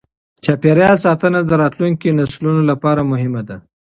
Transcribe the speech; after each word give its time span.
چاپیریال 0.43 0.97
ساتنه 1.05 1.39
د 1.45 1.51
راتلونکې 1.61 2.15
نسلونو 2.19 2.61
لپاره 2.71 3.01
مهمه 3.11 3.41
ده. 3.47 3.57